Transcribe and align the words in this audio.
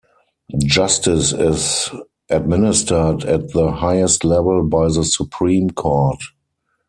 Justice 0.65 1.31
is 1.31 1.91
administered 2.31 3.23
at 3.23 3.51
the 3.51 3.71
highest 3.71 4.23
level 4.25 4.67
by 4.67 4.87
the 4.87 5.03
Supreme 5.03 5.69
Court. 5.69 6.17